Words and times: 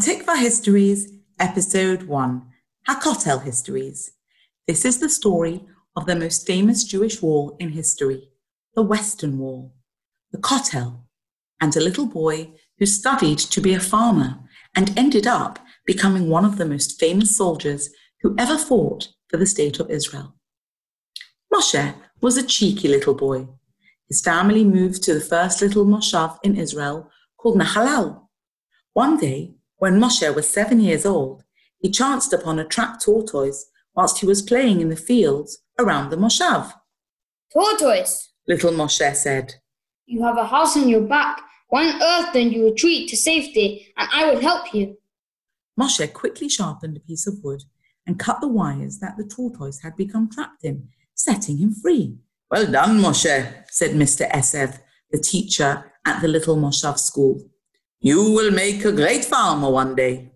Hatikva 0.00 0.38
Histories, 0.38 1.12
Episode 1.38 2.04
1 2.04 2.42
Hakotel 2.88 3.42
Histories. 3.42 4.12
This 4.66 4.86
is 4.86 4.98
the 4.98 5.10
story 5.10 5.66
of 5.94 6.06
the 6.06 6.16
most 6.16 6.46
famous 6.46 6.84
Jewish 6.84 7.20
wall 7.20 7.54
in 7.60 7.72
history, 7.72 8.30
the 8.74 8.80
Western 8.80 9.36
Wall, 9.36 9.74
the 10.32 10.38
Kotel, 10.38 11.02
and 11.60 11.76
a 11.76 11.82
little 11.82 12.06
boy 12.06 12.50
who 12.78 12.86
studied 12.86 13.36
to 13.40 13.60
be 13.60 13.74
a 13.74 13.78
farmer 13.78 14.38
and 14.74 14.98
ended 14.98 15.26
up 15.26 15.58
becoming 15.84 16.30
one 16.30 16.46
of 16.46 16.56
the 16.56 16.64
most 16.64 16.98
famous 16.98 17.36
soldiers 17.36 17.90
who 18.22 18.34
ever 18.38 18.56
fought 18.56 19.08
for 19.28 19.36
the 19.36 19.44
state 19.44 19.80
of 19.80 19.90
Israel. 19.90 20.34
Moshe 21.52 21.94
was 22.22 22.38
a 22.38 22.42
cheeky 22.42 22.88
little 22.88 23.12
boy. 23.12 23.48
His 24.08 24.22
family 24.22 24.64
moved 24.64 25.02
to 25.02 25.12
the 25.12 25.20
first 25.20 25.60
little 25.60 25.84
moshav 25.84 26.38
in 26.42 26.56
Israel 26.56 27.10
called 27.36 27.60
Nahalal. 27.60 28.28
One 28.94 29.18
day, 29.18 29.56
when 29.80 29.98
Moshe 29.98 30.34
was 30.34 30.48
seven 30.48 30.78
years 30.78 31.04
old, 31.04 31.42
he 31.80 31.90
chanced 31.90 32.32
upon 32.32 32.58
a 32.58 32.64
trapped 32.64 33.02
tortoise 33.04 33.66
whilst 33.96 34.18
he 34.20 34.26
was 34.26 34.42
playing 34.42 34.80
in 34.80 34.90
the 34.90 34.96
fields 34.96 35.58
around 35.78 36.10
the 36.10 36.16
moshav. 36.16 36.72
Tortoise, 37.52 38.32
Little 38.46 38.72
Moshe 38.72 39.16
said, 39.16 39.54
you 40.06 40.22
have 40.24 40.36
a 40.36 40.46
house 40.46 40.76
on 40.76 40.88
your 40.88 41.02
back. 41.02 41.40
Why 41.68 41.86
on 41.86 42.02
earth 42.02 42.34
don't 42.34 42.50
you 42.50 42.64
retreat 42.64 43.08
to 43.08 43.16
safety 43.16 43.92
and 43.96 44.08
I 44.12 44.26
will 44.26 44.40
help 44.40 44.74
you? 44.74 44.98
Moshe 45.80 46.12
quickly 46.12 46.48
sharpened 46.48 46.96
a 46.96 47.00
piece 47.00 47.26
of 47.26 47.38
wood 47.42 47.62
and 48.06 48.18
cut 48.18 48.40
the 48.40 48.48
wires 48.48 48.98
that 48.98 49.16
the 49.16 49.24
tortoise 49.24 49.80
had 49.82 49.96
become 49.96 50.28
trapped 50.28 50.64
in, 50.64 50.88
setting 51.14 51.58
him 51.58 51.72
free. 51.72 52.18
Well 52.50 52.70
done, 52.70 52.98
Moshe, 52.98 53.64
said 53.70 53.92
Mr. 53.92 54.30
Esev, 54.30 54.80
the 55.10 55.18
teacher 55.18 55.92
at 56.04 56.20
the 56.20 56.28
little 56.28 56.56
Moshav 56.56 56.98
school. 56.98 57.40
You 58.02 58.32
will 58.32 58.50
make 58.50 58.82
a 58.86 58.92
great 58.92 59.26
farmer 59.26 59.70
one 59.70 59.94
day. 59.94 60.32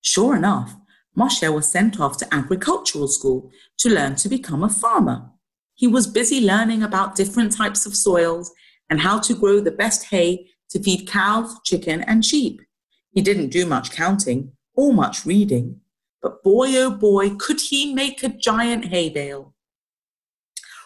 Sure 0.00 0.36
enough, 0.36 0.76
Moshe 1.18 1.52
was 1.52 1.68
sent 1.68 1.98
off 1.98 2.16
to 2.18 2.34
agricultural 2.34 3.08
school 3.08 3.50
to 3.78 3.88
learn 3.88 4.14
to 4.14 4.28
become 4.28 4.62
a 4.62 4.68
farmer. 4.68 5.28
He 5.74 5.88
was 5.88 6.06
busy 6.06 6.40
learning 6.40 6.84
about 6.84 7.16
different 7.16 7.52
types 7.52 7.84
of 7.84 7.96
soils 7.96 8.52
and 8.88 9.00
how 9.00 9.18
to 9.18 9.34
grow 9.34 9.58
the 9.58 9.72
best 9.72 10.04
hay 10.04 10.50
to 10.68 10.80
feed 10.80 11.08
cows, 11.08 11.58
chicken, 11.64 12.02
and 12.02 12.24
sheep. 12.24 12.62
He 13.10 13.22
didn't 13.22 13.48
do 13.48 13.66
much 13.66 13.90
counting 13.90 14.52
or 14.74 14.92
much 14.92 15.26
reading, 15.26 15.80
but 16.22 16.44
boy 16.44 16.76
oh 16.76 16.92
boy, 16.92 17.34
could 17.34 17.60
he 17.60 17.92
make 17.92 18.22
a 18.22 18.28
giant 18.28 18.84
hay 18.84 19.10
bale. 19.10 19.52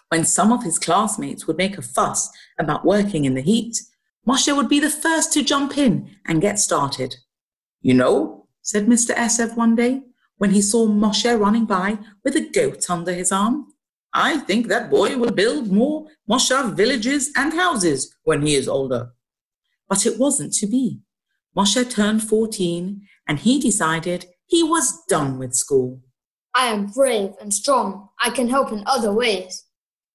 When 0.08 0.24
some 0.24 0.52
of 0.52 0.64
his 0.64 0.78
classmates 0.78 1.46
would 1.46 1.58
make 1.58 1.76
a 1.76 1.82
fuss 1.82 2.30
about 2.58 2.86
working 2.86 3.26
in 3.26 3.34
the 3.34 3.42
heat, 3.42 3.76
Moshe 4.26 4.54
would 4.56 4.68
be 4.68 4.80
the 4.80 4.90
first 4.90 5.32
to 5.32 5.42
jump 5.42 5.76
in 5.76 6.16
and 6.26 6.40
get 6.40 6.58
started. 6.58 7.16
You 7.82 7.94
know, 7.94 8.46
said 8.62 8.86
Mr. 8.86 9.14
Esev 9.14 9.56
one 9.56 9.76
day, 9.76 10.02
when 10.38 10.50
he 10.50 10.62
saw 10.62 10.86
Moshe 10.88 11.38
running 11.38 11.66
by 11.66 11.98
with 12.24 12.34
a 12.36 12.48
goat 12.48 12.88
under 12.88 13.12
his 13.12 13.30
arm, 13.30 13.66
I 14.14 14.38
think 14.38 14.68
that 14.68 14.90
boy 14.90 15.16
will 15.18 15.32
build 15.32 15.70
more 15.70 16.06
Moshav 16.30 16.74
villages 16.74 17.30
and 17.36 17.52
houses 17.52 18.14
when 18.22 18.46
he 18.46 18.54
is 18.54 18.68
older. 18.68 19.12
But 19.88 20.06
it 20.06 20.18
wasn't 20.18 20.54
to 20.54 20.66
be. 20.66 21.00
Moshe 21.56 21.90
turned 21.90 22.22
14 22.22 23.02
and 23.28 23.38
he 23.40 23.60
decided 23.60 24.26
he 24.46 24.62
was 24.62 25.04
done 25.08 25.38
with 25.38 25.54
school. 25.54 26.00
I 26.54 26.66
am 26.66 26.86
brave 26.86 27.32
and 27.40 27.52
strong. 27.52 28.08
I 28.20 28.30
can 28.30 28.48
help 28.48 28.72
in 28.72 28.84
other 28.86 29.12
ways. 29.12 29.64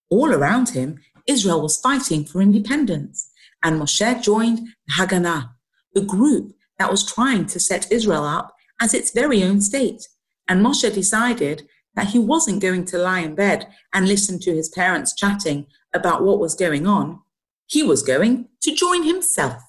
All 0.09 0.31
around 0.31 0.69
him, 0.69 0.99
Israel 1.27 1.61
was 1.61 1.79
fighting 1.79 2.23
for 2.23 2.41
independence, 2.41 3.29
and 3.63 3.79
Moshe 3.79 4.23
joined 4.23 4.59
the 4.87 4.93
Haganah, 4.93 5.49
the 5.93 6.01
group 6.01 6.53
that 6.77 6.91
was 6.91 7.05
trying 7.05 7.45
to 7.47 7.59
set 7.59 7.91
Israel 7.91 8.23
up 8.23 8.53
as 8.81 8.93
its 8.93 9.11
very 9.11 9.43
own 9.43 9.61
state. 9.61 10.07
And 10.47 10.65
Moshe 10.65 10.93
decided 10.93 11.67
that 11.95 12.07
he 12.07 12.19
wasn't 12.19 12.61
going 12.61 12.85
to 12.85 12.97
lie 12.97 13.19
in 13.19 13.35
bed 13.35 13.67
and 13.93 14.07
listen 14.07 14.39
to 14.39 14.55
his 14.55 14.69
parents 14.69 15.13
chatting 15.13 15.67
about 15.93 16.23
what 16.23 16.39
was 16.39 16.55
going 16.55 16.87
on. 16.87 17.19
He 17.67 17.83
was 17.83 18.03
going 18.03 18.47
to 18.61 18.73
join 18.73 19.03
himself. 19.03 19.61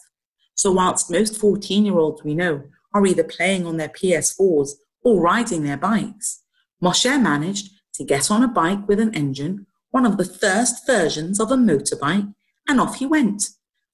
So, 0.55 0.71
whilst 0.73 1.11
most 1.11 1.39
14 1.39 1.85
year 1.85 1.99
olds 1.99 2.23
we 2.23 2.35
know 2.35 2.65
are 2.95 3.07
either 3.07 3.25
playing 3.25 3.67
on 3.67 3.77
their 3.77 3.89
PS4s 3.89 4.73
or 5.03 5.21
riding 5.21 5.65
their 5.65 5.77
bikes, 5.77 6.43
Moshe 6.83 7.21
managed 7.21 7.71
to 7.95 8.05
get 8.05 8.31
on 8.31 8.43
a 8.43 8.49
bike 8.49 8.87
with 8.87 9.01
an 9.01 9.15
engine, 9.15 9.67
one 9.91 10.07
of 10.07 10.17
the 10.17 10.25
first 10.25 10.87
versions 10.87 11.41
of 11.41 11.51
a 11.51 11.57
motorbike, 11.57 12.33
and 12.69 12.81
off 12.81 12.97
he 12.97 13.07
went, 13.07 13.43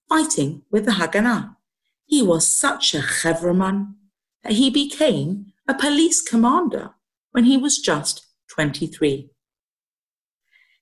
fighting 0.09 0.63
with 0.71 0.85
the 0.85 0.93
Haganah. 0.93 1.57
He 2.05 2.23
was 2.23 2.47
such 2.47 2.95
a 2.95 3.01
chevraman 3.01 3.95
that 4.43 4.53
he 4.53 4.71
became 4.71 5.53
a 5.69 5.75
police 5.75 6.23
commander 6.23 6.91
when 7.33 7.45
he 7.45 7.57
was 7.57 7.79
just 7.79 8.27
23. 8.51 9.31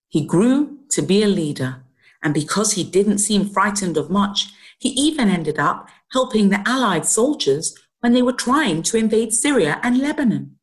He 0.09 0.25
grew 0.25 0.79
to 0.91 1.03
be 1.03 1.23
a 1.23 1.29
leader, 1.29 1.83
and 2.23 2.33
because 2.33 2.73
he 2.73 2.85
didn't 2.85 3.19
seem 3.19 3.49
frightened 3.49 3.97
of 3.97 4.11
much, 4.11 4.53
he 4.79 4.91
even 4.91 5.29
ended 5.29 5.59
up 5.59 5.89
helping 6.13 6.51
the 6.51 6.63
Allied 6.67 7.07
soldiers 7.07 7.75
when 8.01 8.13
they 8.13 8.23
were 8.23 8.33
trying 8.33 8.83
to 8.83 8.99
invade 8.99 9.33
Syria 9.33 9.81
and 9.83 9.99
Lebanon. 9.99 10.57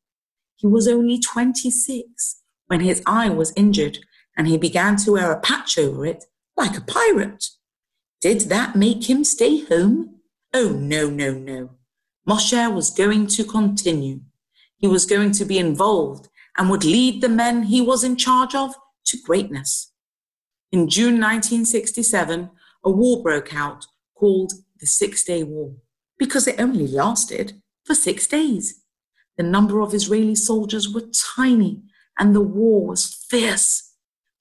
He 0.55 0.67
was 0.67 0.87
only 0.87 1.19
26 1.19 2.41
when 2.67 2.81
his 2.81 3.01
eye 3.07 3.29
was 3.29 3.51
injured 3.55 3.97
and 4.37 4.47
he 4.47 4.57
began 4.57 4.95
to 4.97 5.13
wear 5.13 5.31
a 5.31 5.39
patch 5.39 5.77
over 5.77 6.05
it 6.05 6.23
like 6.55 6.77
a 6.77 6.81
pirate. 6.81 7.45
Did 8.21 8.41
that 8.49 8.75
make 8.75 9.09
him 9.09 9.23
stay 9.23 9.65
home? 9.65 10.21
Oh, 10.53 10.69
no, 10.69 11.09
no, 11.09 11.33
no. 11.33 11.71
Moshe 12.27 12.73
was 12.73 12.91
going 12.91 13.25
to 13.27 13.43
continue. 13.43 14.21
He 14.77 14.87
was 14.87 15.05
going 15.05 15.31
to 15.33 15.45
be 15.45 15.57
involved 15.57 16.29
and 16.57 16.69
would 16.69 16.83
lead 16.83 17.21
the 17.21 17.29
men 17.29 17.63
he 17.63 17.81
was 17.81 18.03
in 18.03 18.15
charge 18.15 18.53
of 18.53 18.75
to 19.05 19.17
greatness. 19.25 19.93
In 20.71 20.87
June 20.87 21.19
1967, 21.19 22.49
a 22.83 22.91
war 22.91 23.23
broke 23.23 23.55
out 23.55 23.87
called 24.15 24.53
the 24.79 24.85
Six 24.85 25.23
Day 25.23 25.43
War 25.43 25.75
because 26.19 26.47
it 26.47 26.59
only 26.59 26.87
lasted 26.87 27.61
for 27.83 27.95
six 27.95 28.27
days. 28.27 28.83
The 29.37 29.43
number 29.43 29.81
of 29.81 29.93
Israeli 29.93 30.35
soldiers 30.35 30.93
were 30.93 31.09
tiny 31.35 31.81
and 32.19 32.35
the 32.35 32.41
war 32.41 32.85
was 32.85 33.25
fierce. 33.29 33.95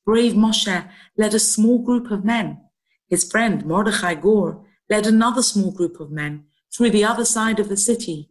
Brave 0.05 0.35
Moshe 0.35 0.89
led 1.17 1.35
a 1.35 1.39
small 1.39 1.79
group 1.79 2.11
of 2.11 2.25
men. 2.25 2.61
His 3.10 3.28
friend 3.28 3.66
Mordechai 3.66 4.15
Gur 4.15 4.60
led 4.88 5.06
another 5.06 5.43
small 5.43 5.72
group 5.72 5.98
of 5.98 6.12
men 6.12 6.44
through 6.72 6.91
the 6.91 7.04
other 7.04 7.25
side 7.25 7.59
of 7.59 7.69
the 7.69 7.76
city. 7.76 8.31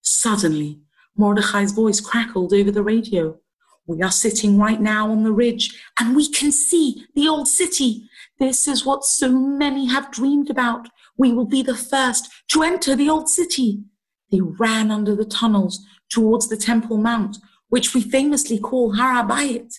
Suddenly, 0.00 0.80
Mordechai's 1.16 1.72
voice 1.72 2.00
crackled 2.00 2.54
over 2.54 2.70
the 2.70 2.84
radio. 2.84 3.38
We 3.86 4.02
are 4.02 4.12
sitting 4.12 4.56
right 4.56 4.80
now 4.80 5.10
on 5.10 5.24
the 5.24 5.32
ridge 5.32 5.76
and 5.98 6.14
we 6.14 6.28
can 6.28 6.52
see 6.52 7.06
the 7.16 7.26
old 7.26 7.48
city. 7.48 8.08
This 8.38 8.68
is 8.68 8.86
what 8.86 9.04
so 9.04 9.30
many 9.30 9.86
have 9.86 10.12
dreamed 10.12 10.48
about. 10.48 10.88
We 11.18 11.32
will 11.32 11.44
be 11.44 11.62
the 11.62 11.76
first 11.76 12.30
to 12.52 12.62
enter 12.62 12.94
the 12.94 13.10
old 13.10 13.28
city. 13.28 13.82
They 14.30 14.40
ran 14.40 14.92
under 14.92 15.16
the 15.16 15.24
tunnels 15.24 15.84
towards 16.08 16.48
the 16.48 16.56
Temple 16.56 16.98
Mount, 16.98 17.38
which 17.68 17.94
we 17.94 18.00
famously 18.00 18.58
call 18.58 18.94
Har 18.94 19.24
HaBayit. 19.24 19.74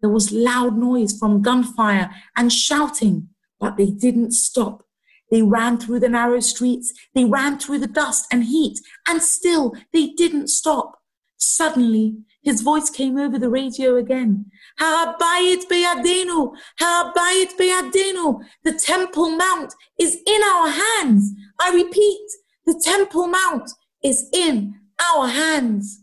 There 0.00 0.10
was 0.10 0.32
loud 0.32 0.78
noise 0.78 1.18
from 1.18 1.42
gunfire 1.42 2.10
and 2.34 2.50
shouting, 2.50 3.28
but 3.62 3.76
they 3.76 3.86
didn't 3.86 4.32
stop. 4.32 4.82
They 5.30 5.40
ran 5.40 5.78
through 5.78 6.00
the 6.00 6.08
narrow 6.10 6.40
streets, 6.40 6.92
they 7.14 7.24
ran 7.24 7.58
through 7.58 7.78
the 7.78 7.86
dust 7.86 8.26
and 8.30 8.44
heat, 8.44 8.80
and 9.08 9.22
still 9.22 9.74
they 9.92 10.08
didn't 10.08 10.48
stop. 10.48 10.98
Suddenly, 11.38 12.16
his 12.42 12.60
voice 12.60 12.90
came 12.90 13.16
over 13.16 13.38
the 13.38 13.48
radio 13.48 13.96
again. 13.96 14.46
Ha'abayit 14.78 15.68
beyadenu, 15.70 16.54
ha'abayit 16.80 17.52
beyadenu. 17.58 18.42
The 18.64 18.72
Temple 18.72 19.30
Mount 19.30 19.72
is 19.98 20.18
in 20.26 20.40
our 20.42 20.68
hands. 20.68 21.32
I 21.60 21.72
repeat, 21.72 22.28
the 22.66 22.80
Temple 22.84 23.28
Mount 23.28 23.70
is 24.02 24.28
in 24.32 24.74
our 25.14 25.28
hands. 25.28 26.02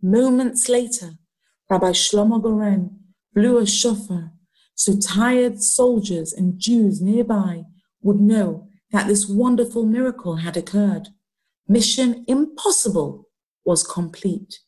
Moments 0.00 0.68
later, 0.68 1.14
Rabbi 1.68 1.90
Shlomo 1.90 2.40
Goren 2.40 3.00
blew 3.34 3.58
a 3.58 3.66
shofar, 3.66 4.33
so 4.74 4.98
tired 4.98 5.62
soldiers 5.62 6.32
and 6.32 6.58
Jews 6.58 7.00
nearby 7.00 7.64
would 8.02 8.20
know 8.20 8.68
that 8.90 9.06
this 9.06 9.28
wonderful 9.28 9.86
miracle 9.86 10.36
had 10.36 10.56
occurred. 10.56 11.08
Mission 11.66 12.24
impossible 12.28 13.28
was 13.64 13.86
complete. 13.86 14.60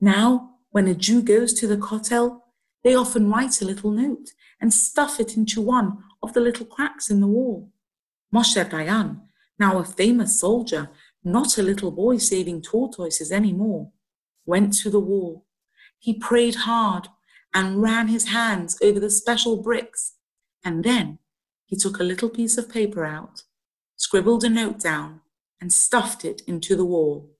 Now, 0.00 0.50
when 0.70 0.86
a 0.86 0.94
Jew 0.94 1.22
goes 1.22 1.54
to 1.54 1.66
the 1.66 1.76
kotel, 1.76 2.40
they 2.84 2.94
often 2.94 3.30
write 3.30 3.60
a 3.60 3.64
little 3.64 3.90
note 3.90 4.30
and 4.60 4.72
stuff 4.72 5.18
it 5.18 5.36
into 5.36 5.60
one 5.60 5.98
of 6.22 6.32
the 6.32 6.40
little 6.40 6.66
cracks 6.66 7.10
in 7.10 7.20
the 7.20 7.26
wall. 7.26 7.70
Moshe 8.34 8.62
Dayan, 8.68 9.22
now 9.58 9.78
a 9.78 9.84
famous 9.84 10.38
soldier, 10.38 10.90
not 11.24 11.58
a 11.58 11.62
little 11.62 11.90
boy 11.90 12.18
saving 12.18 12.62
tortoises 12.62 13.32
anymore, 13.32 13.90
went 14.46 14.72
to 14.74 14.90
the 14.90 15.00
wall. 15.00 15.46
He 15.98 16.14
prayed 16.14 16.54
hard 16.54 17.08
and 17.54 17.82
ran 17.82 18.08
his 18.08 18.28
hands 18.28 18.78
over 18.82 19.00
the 19.00 19.10
special 19.10 19.62
bricks, 19.62 20.14
and 20.64 20.84
then 20.84 21.18
he 21.66 21.76
took 21.76 21.98
a 21.98 22.04
little 22.04 22.28
piece 22.28 22.56
of 22.58 22.70
paper 22.70 23.04
out, 23.04 23.42
scribbled 23.96 24.44
a 24.44 24.48
note 24.48 24.80
down, 24.80 25.20
and 25.60 25.72
stuffed 25.72 26.24
it 26.24 26.42
into 26.46 26.76
the 26.76 26.84
wall. 26.84 27.30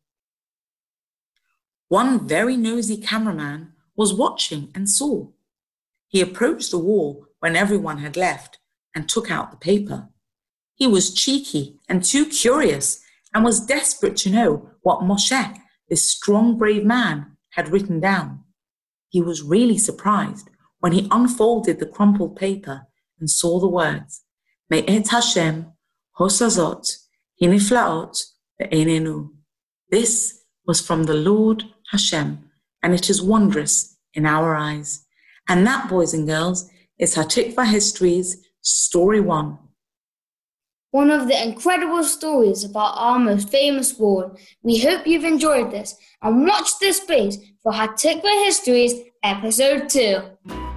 One 1.88 2.26
very 2.26 2.56
nosy 2.56 2.98
cameraman 2.98 3.72
was 3.96 4.12
watching 4.12 4.70
and 4.74 4.88
saw. 4.88 5.28
He 6.08 6.20
approached 6.20 6.70
the 6.70 6.78
wall 6.78 7.26
when 7.40 7.56
everyone 7.56 7.98
had 7.98 8.16
left 8.16 8.58
and 8.94 9.08
took 9.08 9.30
out 9.30 9.50
the 9.50 9.56
paper. 9.56 10.08
He 10.74 10.86
was 10.86 11.14
cheeky 11.14 11.78
and 11.88 12.04
too 12.04 12.26
curious 12.26 13.00
and 13.34 13.44
was 13.44 13.64
desperate 13.64 14.16
to 14.18 14.30
know 14.30 14.70
what 14.82 15.00
Moshe, 15.00 15.60
this 15.88 16.08
strong, 16.08 16.56
brave 16.56 16.84
man, 16.84 17.36
had 17.50 17.72
written 17.72 18.00
down. 18.00 18.44
He 19.08 19.20
was 19.20 19.42
really 19.42 19.78
surprised 19.78 20.50
when 20.80 20.92
he 20.92 21.08
unfolded 21.10 21.78
the 21.78 21.86
crumpled 21.86 22.36
paper 22.36 22.82
and 23.18 23.30
saw 23.30 23.58
the 23.58 23.68
words, 23.68 24.24
Me'et 24.70 25.08
Hashem, 25.08 25.72
Hosazot, 26.18 26.86
Hiniflaot, 27.42 28.22
Ve'enenu. 28.60 29.30
This 29.90 30.44
was 30.66 30.80
from 30.80 31.04
the 31.04 31.14
Lord 31.14 31.64
Hashem, 31.90 32.50
and 32.82 32.94
it 32.94 33.08
is 33.08 33.22
wondrous 33.22 33.96
in 34.14 34.26
our 34.26 34.54
eyes. 34.54 35.04
And 35.48 35.66
that, 35.66 35.88
boys 35.88 36.12
and 36.12 36.26
girls, 36.26 36.68
is 36.98 37.14
Hatikva 37.14 37.66
History's 37.66 38.44
Story 38.60 39.20
One. 39.20 39.58
One 40.90 41.10
of 41.10 41.28
the 41.28 41.42
incredible 41.42 42.02
stories 42.02 42.64
about 42.64 42.94
our 42.96 43.18
most 43.18 43.50
famous 43.50 43.98
war. 43.98 44.36
We 44.62 44.78
hope 44.78 45.06
you've 45.06 45.24
enjoyed 45.24 45.70
this 45.70 45.94
and 46.22 46.46
watch 46.46 46.78
this 46.80 46.96
space 46.96 47.36
for 47.62 47.72
Hatikva 47.72 48.46
Histories 48.46 48.94
Episode 49.22 49.90
2. 49.90 50.67